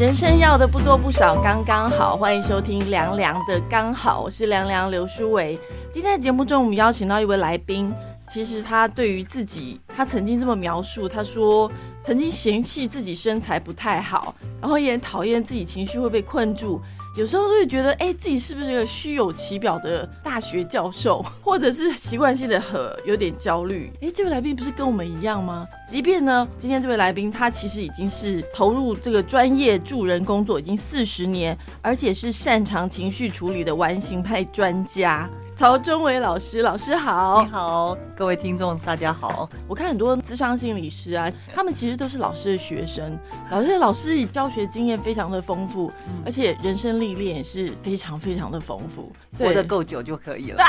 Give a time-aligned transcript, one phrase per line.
[0.00, 2.16] 人生要的不多不少，刚刚好。
[2.16, 5.60] 欢迎收听凉凉的刚好，我是凉凉刘书伟。
[5.92, 7.92] 今天的节目中，我们邀请到一位来宾。
[8.26, 11.70] 其实他对于自己，他曾经这么描述，他说
[12.02, 16.80] 曾经嫌弃自己身材不太好，然后也讨厌自己情绪会被困住。
[17.16, 23.92] 有时候都会觉得，哎，自己是不是一个虚有其表的大学教授， 或者是习惯性的和有点焦虑？
[24.00, 25.66] 哎，这位来宾不是跟我们一样吗？
[25.88, 35.28] 即便呢，今天这位来宾他其实已经是投入这个专业助人工作已经四十年，而且是擅长情绪处理的完形派专家。
[35.60, 39.46] 曹忠伟老师，老师好，你好，各位听众大家好。
[39.68, 43.14] 我看很多资商心理师啊，他们其实都是老师的学生，
[43.50, 45.92] 老师老师教学经验非常的丰富，
[46.24, 50.64] 而且人生历练也是非常非常的丰富，活得够久就可以了。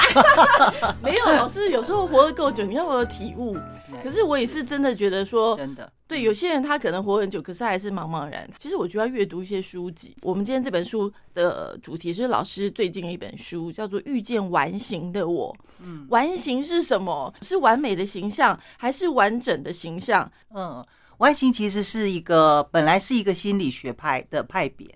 [1.01, 3.55] 没有，老师有时候活得够久，你要有体悟。
[4.03, 5.89] 可是我也是真的觉得说，真的。
[6.11, 8.45] 对，有些人他可能活很久，可是还是茫茫然。
[8.57, 10.13] 其实我觉得要阅读一些书籍。
[10.23, 15.55] 我们今天这本书的主题是老师最近的一本书，叫做《遇见完形的我》。
[15.81, 17.33] 嗯，完形是什么？
[17.41, 20.29] 是完美的形象，还是完整的形象？
[20.53, 20.85] 嗯，
[21.19, 24.93] 完形其实是一个本来是一个心理学派的派别，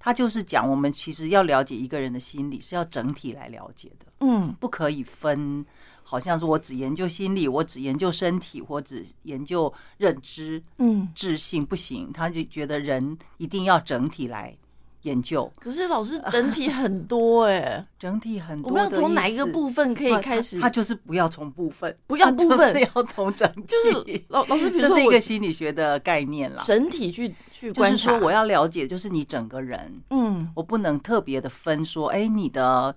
[0.00, 4.06] 它就是讲我们其实要了解一个人的心理是要整体来了解的。
[4.20, 5.64] 嗯，不可以分。
[6.02, 14.56] 好像是我只研究心理，我只研究身体，或只研究认知，嗯，智性不行，他就觉得人一定要整体来
[15.02, 15.52] 研究。
[15.60, 20.58] 可是老师整体很多哎， 整体很多，我们要从哪一个部分可以开始？
[20.58, 23.64] 他就是不要从部分，不要部分，要从整体。
[23.68, 28.16] 就是老老师，比如说这是一个心理学的概念了，整体去去观察。
[28.16, 32.96] 我要了解，就是你整个人，嗯，我不能特别的分说，哎，你的。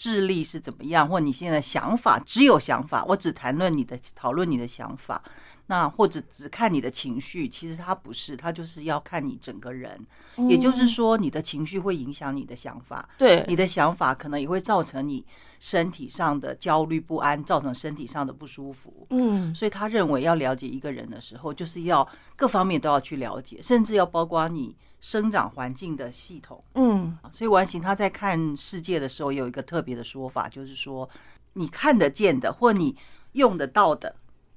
[0.00, 5.22] 智力是怎么样，或你现在想法只有想法，我只谈论你的讨论你的想法，
[5.66, 10.00] 那或者只看你的情绪，其实他不是，他就是要看你整个人。
[10.48, 15.22] 也就是说，你的情绪会影响你的想法，对，你的想法可能也会造成你
[15.58, 19.06] 身体上的焦虑不安，造成身体上的不舒服。
[19.10, 24.74] 嗯，所以他认为要了解一个人的时候，就是要各方面都要去了解，甚至要包括你。
[25.00, 31.08] 生长环境的系统，嗯，所以完形他在看世界的时候有一个特别的说法，就是说
[31.54, 32.94] 你看得见的或你
[33.32, 34.14] 用得到的，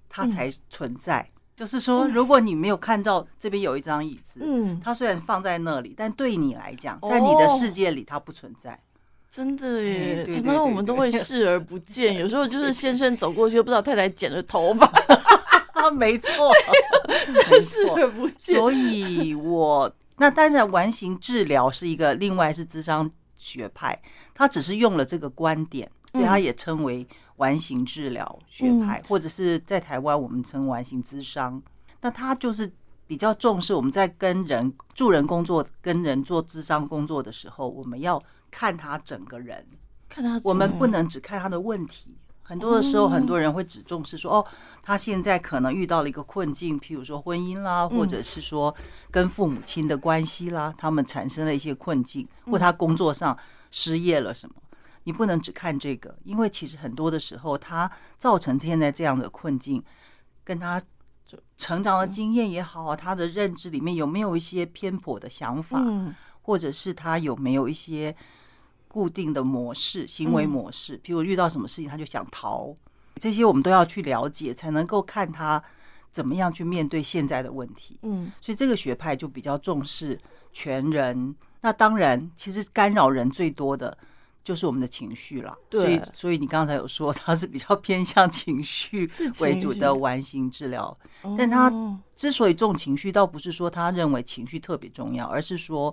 [0.10, 1.30] 它才存在。
[1.56, 8.78] 就是说，如果你没有看到这边有一张椅子，嗯，它虽然放在那里，但对你来讲，在你的世界里它不存在。
[9.30, 12.18] 真的耶，常常我们都会视而不见。
[12.20, 14.92] 有时候就是先生走过去，不知道太太剪了头发。
[15.94, 16.52] 没错，
[17.62, 18.56] 视而不见。
[18.58, 19.90] 所以我。
[20.18, 24.00] 那当然，完形治疗是一个另外是智商学派，
[24.34, 27.06] 他只是用了这个观点，所以他也称为
[27.38, 31.62] 完形治疗学派，或者是在台湾我们称完形智商。
[32.02, 32.72] 那他就是
[33.08, 39.66] 比较重视我们在跟人助人工作、跟人做智商工作的时候，我们要看他整个人，
[40.08, 42.16] 看他，我们不能只看他的问题。
[42.46, 44.46] 很多的时候，很多人会只重视说：“哦，
[44.82, 48.76] 他现在可能遇到了一个困境，譬如说婚姻啦，或者是说
[49.10, 53.36] 跟父母亲的关系啦，他们产生了一些困境，或他工作上
[53.72, 54.56] 失业了什么。
[55.06, 59.82] 你不能只看这个，因为其实很多的时候，他造成现在这样的困境，
[60.44, 60.82] 跟他
[61.58, 65.82] 成长的经验也好啊，他的认知里面有没有一些偏颇的想法，
[66.42, 68.14] 或者是他有没有一些。”
[68.94, 72.72] 固定的模式、行为模式，譬如遇到什么事情他就想逃，
[73.16, 75.62] 这些我们都要去了解，才能够看他
[76.12, 77.98] 怎么样去面对现在的问题。
[78.04, 80.20] 嗯，所以这个学派就比较重视
[80.52, 81.34] 全人。
[81.62, 83.98] 那当然，其实干扰人最多的
[84.44, 85.58] 就是我们的情绪了。
[85.72, 89.10] 所以，所以你刚才有说 他是比较偏向情绪
[89.42, 90.96] 为主的完形治疗，
[91.36, 91.72] 但他
[92.16, 95.92] 之所以重情绪，倒不是说他认为情绪特别重要，而是说。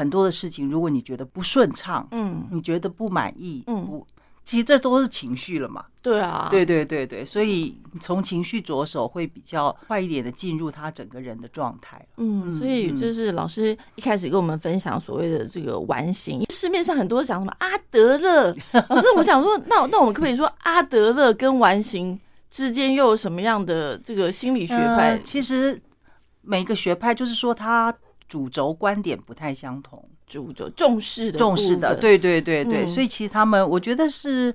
[0.00, 4.06] 很多的事情，如果你觉得不顺畅，嗯，你觉得不满意，嗯，不，
[4.46, 5.84] 其实这都是情绪了嘛。
[6.00, 12.02] 对啊，对对对对，所以从情绪着手会比较快一点的进入他整个人的状态。
[12.16, 18.56] 嗯，所以就是老师一开始跟我们分享所谓的这个完形，市面上很多讲什么阿德勒，
[18.88, 22.18] 老师，我想说，那那我们可不可以说阿德勒跟完形
[22.48, 25.20] 之间又有什么样的这个心理学派？
[25.22, 25.78] 其实
[26.40, 27.94] 每个学派就是说他。
[28.30, 34.54] 主轴观点不太相同，主轴重视的重视的，对对对对，所以其实他们我觉得是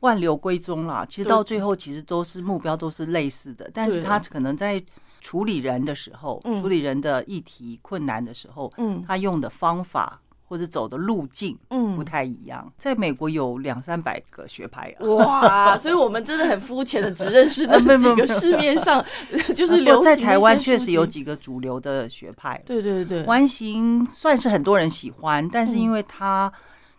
[0.00, 1.04] 万流归宗啦。
[1.06, 4.82] 其实到最后，其实都是目标都是类似的，但是他可能在
[5.20, 12.70] 处理人的时候，处理人的议题困难的时候，嗯，他用的方法或者走的路径嗯不太一样。
[12.78, 15.04] 在美国有两三百个学派啊。
[15.06, 19.04] 哇，所以我们真的很肤浅的，只认识 那没有没有几个市面上
[19.54, 26.52] 就是不流行在台湾确实有，几个主流的学派，对对对，完形算是很多人喜欢，但是嗯因为他、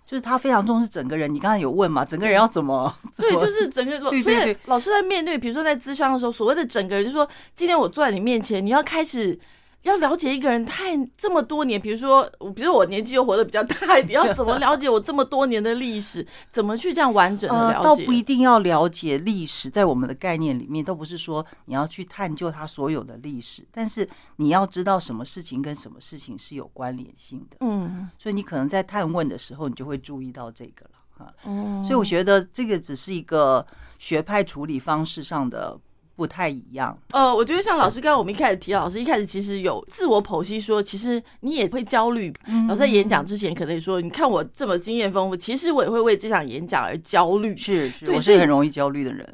[0.06, 2.94] 就是他非常重视整个人，你刚才有问嘛，整个人要怎么？
[3.15, 9.38] 对，就是整个， 对所以对对老师在面对，比如说在咨商的时候，所谓的整个人，就是说，今天我坐在你面前，你要开始
[9.85, 17.83] 要了解一个人太这么多年，比如说，比如我年纪又活得比较大一点， 要怎么了解我这么多年的历史，怎么去这样完整的呃，了解？
[17.83, 31.33] 倒不一定要了解历史，在我们的概念里面，都不是说你要去探究它所有的历史，但是你要知道什么事情跟什么事情是有关联性的，嗯，所以你可能在探问的时候，你就会注意到这个了哈。
[31.43, 33.63] 哦，所以我觉得这个只是一个
[33.99, 35.79] 学派处理方式上的
[36.15, 36.97] 不太一样。
[37.12, 42.33] 呃，我觉得像老师刚刚我们一开始提到，老师一开始其实有自我剖析说，其实你也会焦虑。
[42.47, 47.56] 嗯老师在演讲之前可能也说，你看我这么经验丰富，其实我也会为这场演讲而焦虑。
[47.56, 49.27] 是是，我是很容易焦虑的人。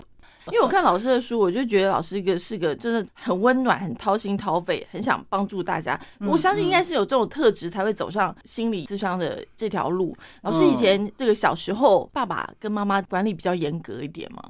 [0.47, 5.97] 因为我看老师的书，我就觉得老师一个是个真的很温暖、很掏心掏肺、很想帮助大家。
[6.19, 10.15] 嗯我相信应该是有这种特质，才会走上心理智商的这条路。
[10.41, 14.41] 老师以嗯前这个小时候，爸爸跟妈妈管理比较严格一点吗？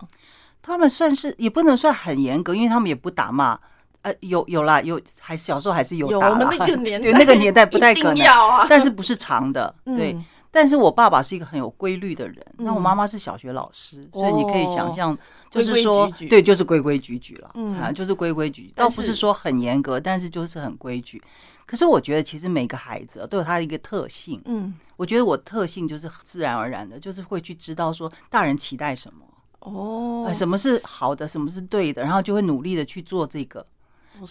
[0.61, 3.59] 他们算是也不能算很严格，因为他们也不打骂。
[4.03, 8.27] 呃，有有啦，有还小时候还是有打我们那个年代， 对那个年代不太可能。
[8.67, 10.13] 但是不是长的，对。
[10.13, 15.17] 嗯但是我爸爸是一个很有规律的人，那我嗯妈妈是小学老师，所以你可以想象，
[15.49, 21.23] 就规规是说矩矩，对，就是规规矩矩了，嗯啊，就是规规矩矩，倒不是说很严格，但是就是很规矩。
[21.65, 24.41] 可是我觉得，其实每个孩子都有他的一个特性。
[24.43, 29.23] 嗯，我觉得我特性就是自然而然的，就是会去知道说大人期待什么，
[29.61, 33.65] 哦呃，什么是好的，什么是对的，然后就会努力的去做这个。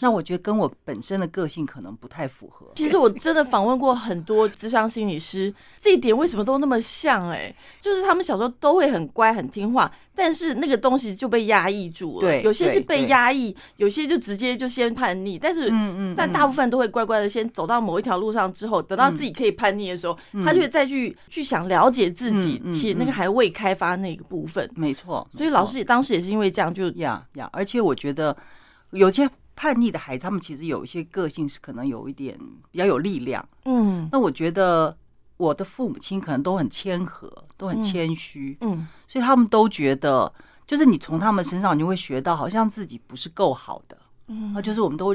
[0.01, 2.67] 那我觉得跟我本身的个性可能不太符合。
[2.75, 12.21] 其实我真的访问过很多智商心理师，这一点为什么都那么像、哎，就是他们小时候都会很乖很听话，但是那个东西就被压抑住了。
[12.21, 15.71] 对有些是被压抑，有些就直接就先叛逆，但是。
[15.71, 24.69] 嗯嗯，但大部分都会乖乖的先走到某一条路上之后，等到自己可以叛逆的时候，他就会再去去想了解自己，嗯嗯其实那个还未开发那个部分。
[24.75, 25.27] 没错。
[25.37, 28.37] 所以老师也当时也是因为这样就呀呀，而且我觉得
[28.91, 29.29] 有些
[29.61, 32.35] 叛逆的孩子，他们其实有一些个性是可能有一点
[32.71, 33.47] 比较有力量。
[33.67, 34.97] 嗯那我觉得
[35.37, 40.33] 我的父母亲可能都很谦和，都很嗯谦虚，嗯所以他们都觉得，
[40.67, 43.99] 就是你从他们身上你会学到，好像自己不是够好的。
[44.29, 45.15] 嗯那，就是我们都，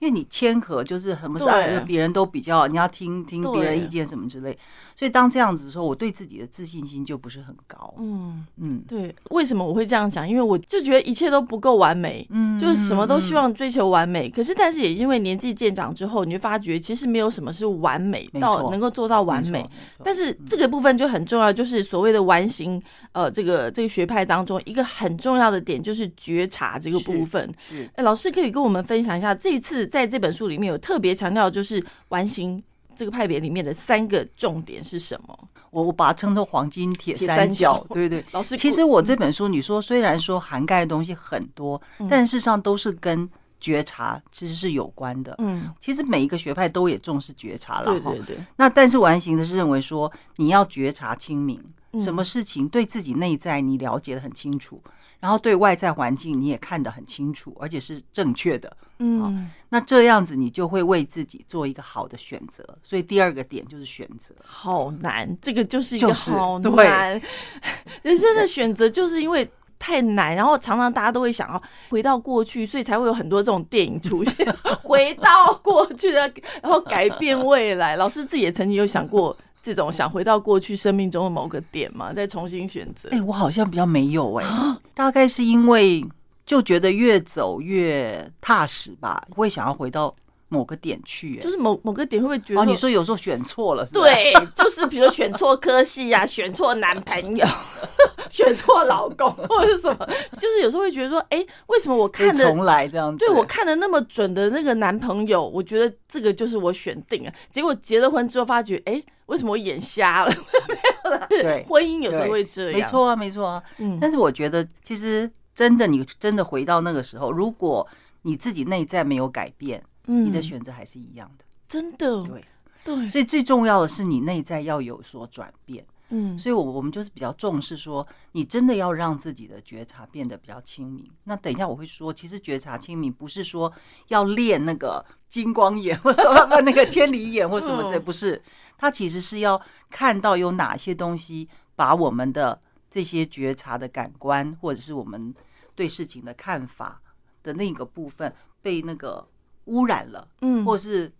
[0.00, 4.58] 因为你谦和，就是什么事对啊别人都比较，你要听听别人意见什么之类。
[4.96, 7.94] 所以当这样子的时候，我对自己的自信心就不是很高。
[7.98, 10.26] 嗯，嗯对，为什么我会这样想？
[10.26, 14.30] 因为我就觉得一切都不够完美，嗯就是什么都希嗯望追求完美。
[14.30, 19.68] 可是，但是也因为年纪渐长之后，你就发觉其实没有什么是完美到能够做到完美。。
[20.02, 22.82] 但是这个部分就很重要，就是所谓的完形，
[23.12, 27.52] 呃，这个这个学派当中一个很重要的点就是觉察这个部分。
[27.58, 32.62] 是哎，老师可以跟我们分享一下，这一次在这本书里面有特别强调，就是完形
[32.94, 35.38] 这个派别里面的三个重点是什么？
[35.70, 38.24] 我我把它称作黄金铁铁三三角角，对对。
[38.32, 43.28] 老师，其实我这本书，你说虽然说涵盖的东西很多，嗯但事实上都是跟
[43.60, 45.34] 觉察其实是有关的。
[45.38, 54.82] 嗯，其实每一个学派都也重视觉察了，哈对对对，那但是完形的是认为说，你要觉察清明，嗯什么事情对自己内在你了解的很清楚，
[55.20, 58.74] 然后对外在环境你也看得很清楚，而且是正确的。
[58.98, 62.66] 嗯，那这样子你就会为自己做一个好的选择。
[62.82, 64.34] 所以第二个点就是选择。
[64.44, 67.22] 好难，这个就是一个就是好对难。
[68.02, 74.46] 人生的选择就是因为太难，然后常常大家都会想要回到过去，所以才会有很多这种电影出现，
[74.82, 76.30] 回到过去的，
[76.62, 77.96] 然后改变未来。
[77.96, 83.08] 老师自己也曾经有想过这种想回到过去生命中的某个点嘛，再重新选择。
[83.10, 84.46] 哎、我好像比较没有哎、
[84.94, 86.04] 大概是因为
[86.46, 90.14] 就觉得越走越踏实吧，不会想要回到
[90.48, 92.60] 某个点去、哎就是某某个点会不会觉得？
[92.60, 94.00] 哦，你说有时候选错了是吧？
[94.02, 97.46] 对，就是比如选错科系啊， 选错男朋友，
[98.28, 100.08] 选错老公 或者是什么，
[100.40, 103.18] 就是有时候会觉得说，哎、为什么我看的可以重来这样子。
[103.24, 107.32] 对我看的那么准的那个男朋友，我觉得这个就是我选定了。
[107.52, 110.34] 结果结了婚之后，发觉，哎、为什么我眼瞎了？
[110.68, 113.62] 没有啦，对 婚姻有时候会这样，没，错啊，没错啊。
[113.78, 117.86] 嗯，但是我觉得，其实真的，你真的回到那个时候，如果
[118.22, 121.44] 你自己内在没有改变，嗯你的选择还是一样的。
[121.68, 122.44] 真的对，
[122.84, 125.86] 对，所以最重要的是你内在要有所转变。
[126.10, 131.08] 嗯所以我我们就是比较重视说，你真的要让自己的觉察变得比较清明。
[131.24, 133.72] 那等一下我会说，其实觉察清明不是说
[134.08, 138.42] 要练那个金光眼或者 不那个千里眼或什么之类，嗯不是，
[138.76, 145.32] 它其实是要看到有哪些东西把我们的这些觉察的感官，或者是我们
[145.74, 147.00] 对事情的看法
[147.42, 149.26] 的那个部分被那个
[149.66, 150.26] 污染了。
[150.40, 151.12] 嗯或是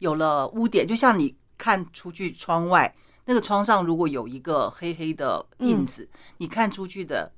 [0.00, 2.92] 有了污点，就像你看出去窗外，
[3.24, 7.30] 那个窗上如果有一个黑黑的印子，你看出去的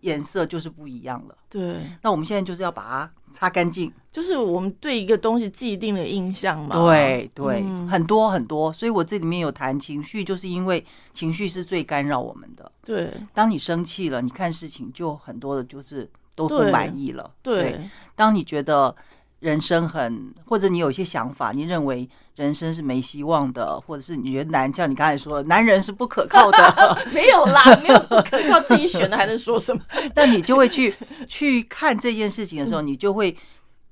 [0.00, 1.36] 颜色就是不一样了。
[1.48, 3.92] 对，那我们现在就是要把它擦干净。
[4.12, 6.74] 就是我们对一个东西既定的印象嘛。
[6.74, 8.72] 对对，嗯很多很多。
[8.72, 12.72] 所以我这里面有谈情绪，就是因为情绪是最干扰我们的。
[12.82, 17.30] 对当你生气了，你看事情就很多的就是都不满意了。
[17.42, 17.78] 对
[18.14, 18.94] 当你觉得
[19.40, 29.82] 人生很，或者你有一些想法，你认为人生是没希望的，或者是你觉得男，像你刚才说的，男人是不可靠的， 没有啦，没有不可靠，自己选的还能说什么？
[30.14, 30.94] 但你就会去
[31.28, 33.36] 去看这件事情的时候，你就会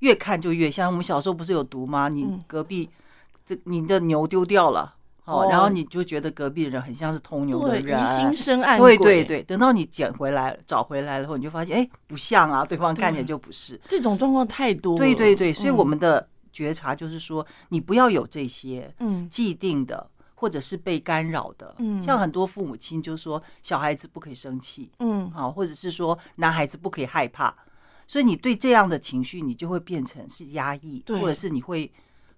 [0.01, 0.91] 越看就越像。
[0.91, 2.09] 我们小时候不是有读吗？
[2.09, 2.89] 你嗯隔壁
[3.45, 4.95] 这你的牛丢掉了。
[5.25, 8.97] 哦哦，然后你就觉得隔壁的人很像是偷牛的，人，疑心 生暗鬼。
[8.99, 13.81] 对对对，等到你捡回来、找回来了后，你就发现，哎，不像啊，对方看起来就不是。
[13.87, 14.99] 这种状况太多了。
[14.99, 21.75] 对对对，所以嗯我们的觉察就是说，你不要有这些嗯既定的，或者是被干扰的。
[21.79, 27.55] 嗯像很多父母亲就说，小孩子不可以生气，嗯好，或者是说男孩子不可以害怕，
[28.07, 31.91] 所以你对这样的情绪，你就会变成是压抑，或者是你会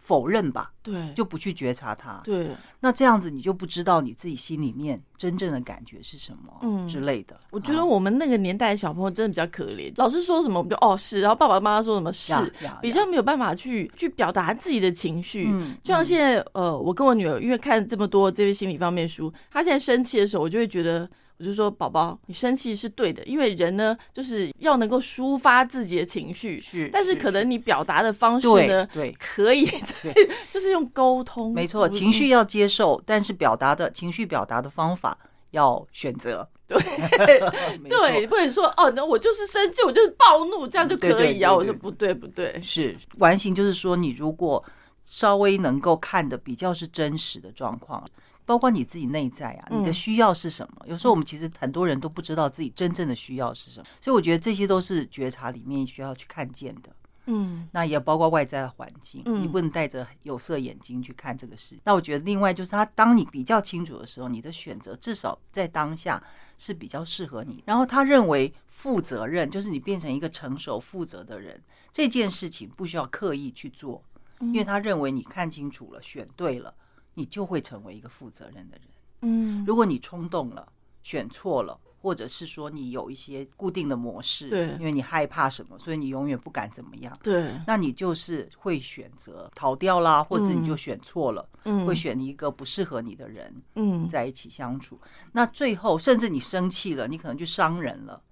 [0.06, 2.20] 否认吧，对，就不去觉察它。
[2.22, 2.46] 对。
[2.78, 7.36] 那这样子你就不知道你自己心里面真正的感觉是什么，嗯之类的。
[7.50, 12.32] 我觉得我们那个年代的小朋友真的比较可怜，老师说什么我们就哦是，然后爸爸妈妈说什么是，
[12.80, 15.48] 比较没有办法去去表达自己的情绪。
[15.50, 21.10] 嗯就像现在呃，我跟我女儿因为看这么多这些心理方面书，她现在生气的时候，我就会觉得。
[21.38, 29.14] 我就说，宝宝，你生气是对的，因为人呢，就是要能够抒发自己的情绪，是，但是可能你表达的方式呢，对。
[29.19, 29.66] 可以
[30.02, 30.14] 对
[30.50, 35.19] 就是用沟通，没错，嗯情绪要接受，但是表达的情绪表达的方法
[35.50, 36.49] 要选择。
[36.66, 36.76] 对
[37.88, 41.55] 对，不能说哦，那我就是生气，我就是暴怒，这样就可以啊。
[41.55, 44.64] 我说不对，不对，是完形，就是说你如果
[45.05, 48.05] 稍微能够看的比较是真实的状况，
[48.46, 50.86] 包括你自己内在啊，嗯你的需要是什么？
[50.86, 56.90] 有时候我们其实很多人都不知道自己真正的需要是什么，所以我觉得这些都是觉察里面需要去看见的。
[57.28, 61.76] 嗯那也包括外在的环境，嗯你不能戴着有色眼睛去看这个事。
[61.82, 66.22] 那我觉得另外就是，他当你比较清楚的时候，你的选择至少在当下
[66.56, 67.60] 是比较适合你。
[67.66, 71.60] 然后他认为负责任就是你变成一个成熟负责的人，
[71.92, 74.00] 这件事情不需要刻意去做，
[74.38, 76.72] 因为他认为你看清楚了，选对了，
[77.16, 78.82] 你就会成为一个负责任的人。
[79.23, 80.64] 嗯，如果你冲动了，
[81.02, 81.76] 选错了。
[81.99, 87.12] 或者是说你有一些固定的模式，对因为你害怕什么，所以你永远不敢怎么样。
[87.20, 95.00] 对，那你就是会选择逃掉啦，或者你就选错了，嗯，会选一个不适合你的人嗯在一起相处。
[95.32, 98.25] 那最后，甚至你生气了，你可能就伤人了，嗯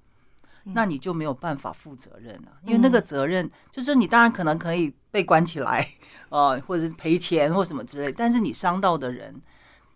[0.64, 5.86] 那你就没有办法负责任了，因为那个责任就是你当然可能可以被关起来，
[6.30, 9.40] 呃，或者是赔钱或什么之类，但是你伤到的人，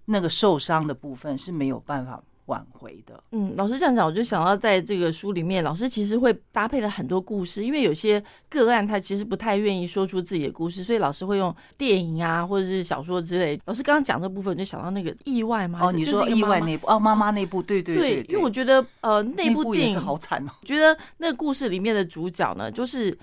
[0.05, 3.23] 那个受伤的部分是没有办法挽回的。
[3.33, 13.59] 嗯，老师这样讲，我就想到在这个书里面，老师其实会搭配了很多故事，因为有些个案他其实不太愿意说出自己的故事，所以老师会用电影啊或者是小说之类。
[13.65, 20.53] 老师刚刚讲这部分，我就想到那个意外吗，哦，你说意外那部哦，妈妈那部，对对对，对，因为我觉得呃那部电影好惨哦。
[20.61, 23.17] 我觉得那个故事里面的主角呢，就是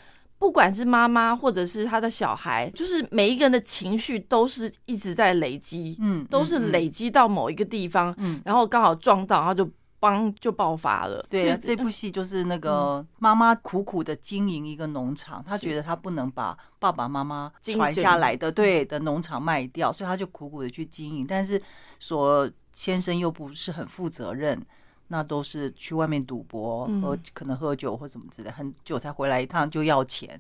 [0.46, 8.40] 不管是妈妈或者是他的小孩，就是每一个人的情绪都是一直在累积，嗯，都是累积到某一个地方，嗯。
[8.46, 9.68] 然后刚好撞到，然后就
[10.00, 11.26] 帮就爆发了。
[11.32, 21.26] 对这部戏就是那个妈妈苦苦的经营一个农场，她是觉得她不能把爸爸妈妈经传下来的对的农场卖掉，所以她就苦苦的去经营。
[21.28, 21.60] 但是
[22.00, 24.64] 所先生又不是很负责任，
[25.08, 30.40] 那都是去外面赌博、嗯喝可能喝酒或什么之类，很久才回来一趟就要钱，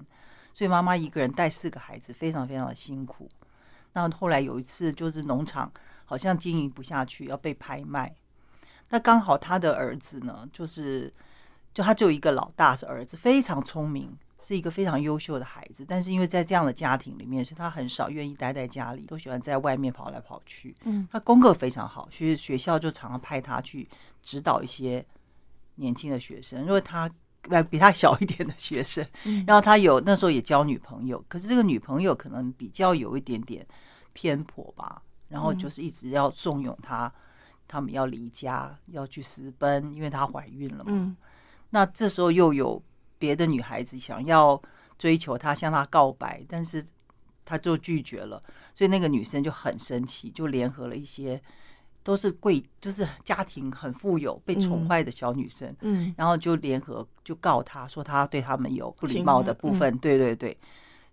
[0.53, 3.29] 所以妈妈一个人带四个孩子，非常非常的辛苦。
[3.93, 5.71] 那后来有一次，就是农场
[6.05, 8.13] 好像经营不下去，要被拍卖。
[8.89, 11.11] 那刚好他的儿子呢，就是
[11.73, 14.15] 就他只有一个老大是儿子，非常聪明，
[14.45, 15.83] 是一个非常优秀的孩子。
[15.87, 20.75] 但是因为在这样的家庭里面，所以他很少愿意待在家里，都喜欢在外面跑来跑去。
[20.83, 23.89] 嗯他功课非常好，所以学校就常常派他去
[24.21, 25.03] 指导一些
[25.75, 27.09] 年轻的学生，因为他
[27.49, 29.03] 呃比他小一点的学生。
[29.23, 33.65] 嗯然后他有那时候也交女朋友，可是这个女朋友可能比较有一点点
[34.13, 37.11] 偏颇吧，然后就是一直要纵容他
[37.67, 40.91] 他们要离家，要去私奔，因为她怀孕了嘛。
[40.91, 41.17] 嗯
[41.71, 42.81] 那这时候又有
[43.17, 44.61] 别的女孩子想要
[44.97, 46.85] 追求他，向他告白，但是
[47.43, 48.41] 他就拒绝了，
[48.73, 51.41] 所以那个女生就很生气，就联合了一些
[52.03, 56.13] 都是贵，就是家庭很富有、被宠坏的小女生，嗯。
[56.17, 60.57] 然后就联合就告他说他对他们有不礼貌的部侵分，对对对。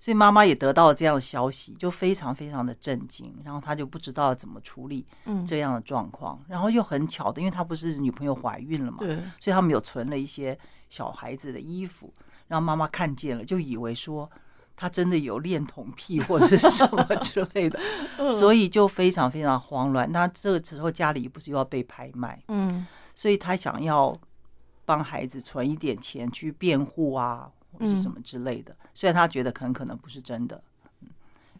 [0.00, 10.58] 所以妈妈也得到了这样的消息，就非常非常的震惊，然后她就不知道怎么处理嗯，这样的状况，然后又很巧的，因为她不是女朋友怀孕了嘛，对，所以他们有存了一些
[10.92, 12.12] 小孩子的衣服，
[12.48, 14.30] 让妈妈看见了，就以为说
[14.76, 17.80] 他真的有恋童癖或者是什么之类的，
[18.30, 20.12] 所以就非常非常慌乱。
[20.12, 24.14] 那这个时候家里不是又要被拍卖，嗯所以他想要
[24.84, 28.76] 帮孩子存一点钱去辩护啊，或是什么之类的。
[28.92, 30.62] 虽然他觉得很可能不是真的，
[31.00, 31.08] 嗯，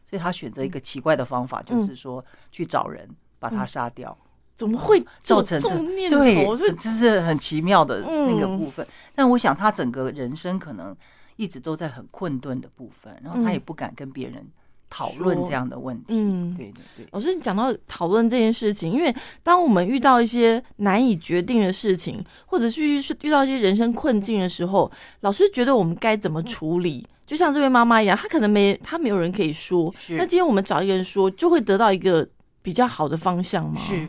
[0.05, 3.09] 所以他选择一个奇怪的方法，就是说去找人
[3.39, 4.15] 把他杀掉。
[4.55, 8.87] 怎么会 造成这这种念对头？，就这是很奇妙的那个嗯部分。
[9.15, 10.95] 但我想他整个人生可能
[11.37, 14.47] 一直都在很困顿的部分，然后他也不敢跟别人
[14.91, 16.05] 讨论这样的问题。
[16.11, 24.91] 嗯对对对，老师，你讲到讨论这件事情，因为当我们遇到一些难以决定的事情，或者是是遇到一些人生困境的时候，
[25.21, 27.07] 老师觉得我们该怎么处理？
[27.25, 32.29] 就像这位妈妈一样，她可能没她没有人可以说，是那今天我们找一个人说，就会得到一个
[32.61, 33.81] 比较好的方向吗？
[33.81, 34.07] 是，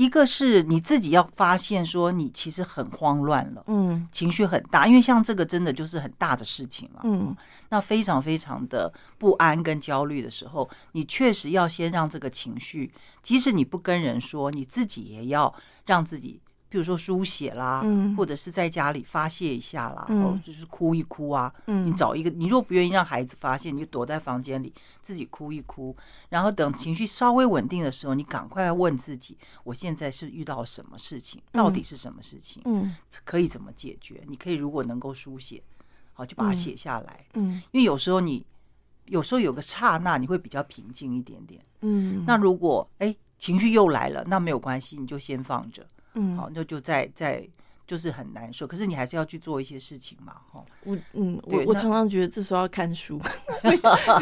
[0.00, 3.62] 一个是你自己要发现说你其实很慌乱了。
[3.66, 7.02] 嗯情绪很大，因为像这个真的就是很大的事情了。
[7.04, 7.36] 嗯
[7.68, 12.90] 那非常非常的不安跟焦虑的时候，你确实要先让这个情绪，
[13.22, 15.54] 即使你不跟人说，你自己也要
[15.84, 21.52] 让自己，比如说书写啦，嗯或者是在家里发泄一下啦，嗯哦，就是哭一哭啊。
[21.66, 24.72] 嗯，你找一个，你如果不愿意让孩子发现，你就躲在房间里
[25.02, 25.94] 自己哭一哭，
[26.28, 34.22] 然后等情绪稍微稳定的时候，你赶快问自己，我现在是遇到什么事情，到底是什么事情，嗯可以怎么解决？
[34.28, 35.60] 你可以如果能够书写，
[36.12, 37.26] 好就把它嗯写下来。
[37.34, 38.46] 嗯因为有时候你
[39.06, 41.60] 有时候有个刹那，你会比较平静一点点。
[41.80, 45.84] 嗯，那如果哎情绪又来了，那没有关系，你就先放着，
[46.14, 46.36] 嗯。
[46.36, 47.46] 好，那就再再
[47.90, 48.68] 就是很难受。
[48.68, 50.64] 可是你还是要去做一些事情嘛，哈。
[50.84, 53.20] 我嗯，我我常常觉得这时候要看书，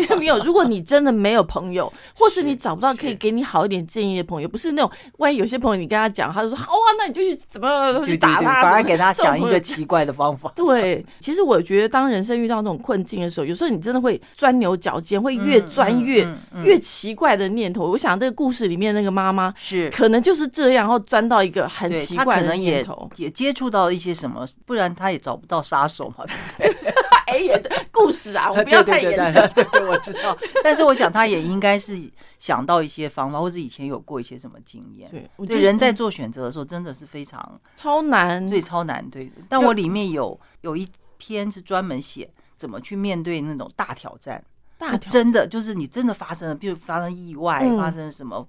[0.00, 10.50] 因为没有，如果你真的没有朋友，或是你找不到可以给你好一点建议的朋友，不是那种万一有些朋友你跟他讲，他就说好啊，那你就去怎么去打对，他，反而给他想一个奇怪的方法。
[10.57, 16.28] 对，其实我觉得，当人生遇到那种困境的时候，有时候你真的会钻牛角尖，会越钻嗯越、
[16.64, 17.90] 越奇怪的念头。
[17.90, 19.90] 我想这个故事里面那个妈妈是。
[19.90, 23.11] 可能就是这样，然后钻到一个很奇怪的念头。
[23.16, 26.25] 也接触到一些什么，不然他也找不到杀手嘛。
[27.27, 29.42] 哎，也对故事啊，我们不要太严重。
[29.55, 30.37] 对对对，我知道。
[30.64, 31.94] 但是我想他也应该是
[32.38, 35.11] 想到一些方法，或者以前有过一些什么经验。
[35.11, 39.31] 对，对，得人在做选择的时候真的是非常超难，所以超难对。
[39.49, 44.42] 但我里面有有一篇是专门写怎么去面对那种大挑战，
[44.79, 48.49] 大真的就是你真的发生了，比如发生意外，嗯发生什么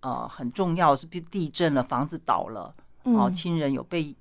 [0.00, 4.12] 呃很重要是比如地震了，房子倒了，然后亲人有被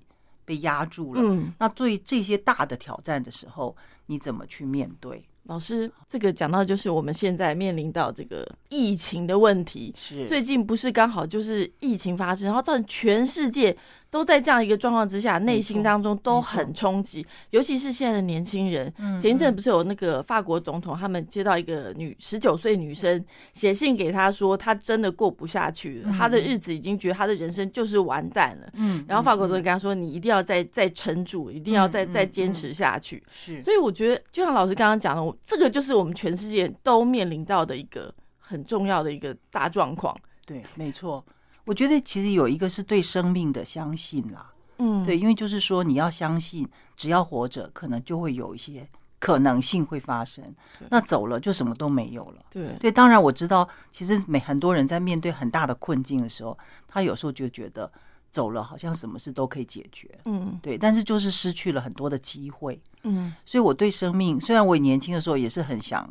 [0.45, 1.21] 被压住了。
[1.21, 5.25] 嗯，那对这些大的挑战的时候，你怎么去面对？
[5.43, 9.93] 老师，这个讲到就是我们现在面临到这个疫情的问题。
[9.95, 13.75] 是最近不是刚好就是疫情发生，然后造成全世界
[14.15, 18.89] 都在这样一个状况之下，内心当中都很冲击，尤其是现在的年轻人。
[18.97, 28.69] 嗯前一阵不是有那个法国总统，他们接到一个女十九岁女生写信给他说，他真的过不下去了，她的日子已经觉得他的人生就是完蛋了。
[28.75, 40.15] 嗯然后法国总统跟他说：“你一定要再再撑住，一定要再嗯再坚持下去。”是所以我觉得，就像老师刚刚讲的，我这个就是我们全世界都面临到的一个很重要的一个大状况。
[40.45, 41.21] 对，没错。
[41.65, 48.87] 我觉得其实有一个是对生命的相信啦，嗯对，因为就是说你要相信，只要活着，可能就会有一些
[49.19, 50.43] 可能性会发生。
[50.89, 52.45] 那走了就什么都没有了。
[52.51, 57.91] 对对，当然我知道，其实每很多人在面对很大的困境的时候，他有时候就觉得
[58.31, 62.79] 走了好像什么事都可以解决，嗯对，但是就是失去了很多的机会。
[63.03, 66.07] 嗯，所以我对生命，虽然我年轻的时候也是很想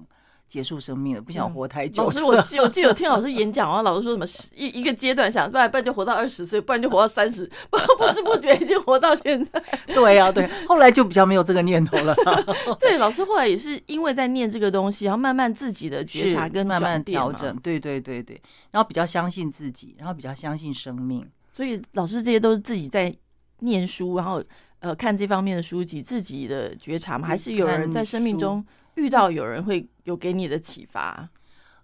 [0.49, 2.11] 结束生命了，不想活太久老。
[2.11, 9.63] 师，我记我记得有听老师演讲，然 后老师说什么一一个阶段想，不然不然就活到二十岁，不然就活到三十，不 不知不觉已经活到现在。
[9.87, 12.15] 对呀、对，后来就比较没有这个念头了，
[12.79, 21.27] 对，老师后来也是因为在念这个东西，然后慢慢自己的觉察跟慢慢调整，对对对对，然后比较相信自己，然后比较相信生命。
[21.51, 23.15] 所以老师这些都是自己在
[23.61, 24.43] 念书，然后
[24.81, 27.27] 呃看这方面的书籍，自己的觉察吗？
[27.27, 28.65] 还是有人在生命中
[28.97, 31.29] 遇到有人会有给你的启发？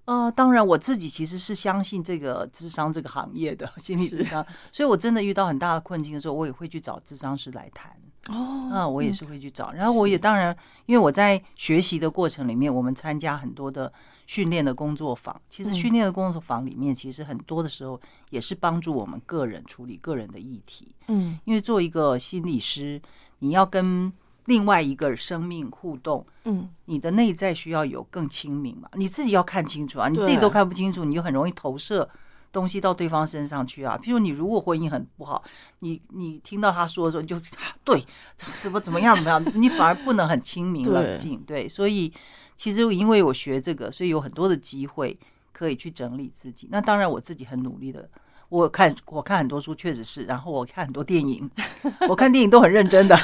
[0.07, 7.93] 呃，当然我自己其实是相信这个智商这个行业的 心理智商，所以我真的遇到很大的困境的时候，我也会去找智商师来谈。
[8.29, 9.71] 哦，嗯，我也是会去找。
[9.73, 13.93] 然后我也当然，因为我在学习的过程里面，我们参加很多的
[14.27, 15.41] 训练的工作坊。
[15.49, 20.95] 其实训练的工作坊里面，其实很多的时候也是帮助我们个人处理个人的议题。
[21.09, 23.01] 嗯因为做一个心理师，
[23.39, 24.13] 你要跟
[24.51, 32.09] 另外一个生命互动，嗯，你的内在需要有更清明嘛，你自己要看清楚啊，你自己都看不清楚，你就很容易投射
[32.51, 33.97] 东西到对方身上去啊。
[34.03, 35.41] 譬如你如果婚姻很不好，
[35.79, 38.05] 你你听到他说的时候，你就 啊对
[38.39, 41.41] 什么怎么样怎么样， 你反而不能很清明冷静。
[41.47, 42.13] 对，所以
[42.57, 45.17] 其实因为我学这个，所以有很多的机会
[45.53, 46.67] 可以去整理自己。
[46.73, 48.11] 那当然我自己很努力的。
[48.51, 51.49] 我看我看很多书，确实是，然后我看很多电影，
[52.09, 53.17] 我看电影都很认真的，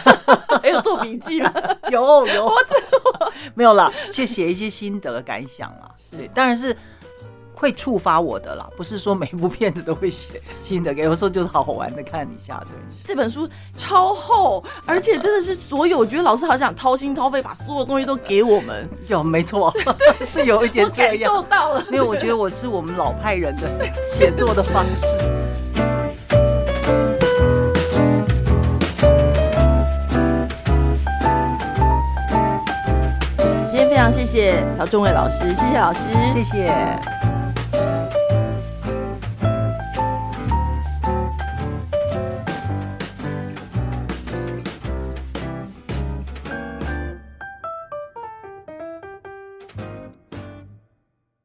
[0.63, 1.53] 还有做笔记吗？
[1.91, 2.53] 有有，我
[3.55, 5.91] 没有啦，去写一些心得感想啦。
[6.11, 6.75] 对，当然是
[7.57, 12.63] 会触发我的啦，不是说每部片子都会写新的，有时候就是好好玩的看一下。
[12.67, 18.87] 对，这本书超厚，而且真的是所有，我觉得老师好想掏心掏肺，把所有东西都给我们。
[19.07, 19.73] 有没错，
[20.23, 21.35] 是有一我点这感样。
[21.35, 21.83] 受到了。
[21.87, 23.71] 因为我觉得我是我们老派人的
[24.07, 25.07] 写作的方式。
[33.71, 36.01] 今天非常谢谢曹仲伟老师，谢谢老师，
[36.33, 37.26] 谢谢。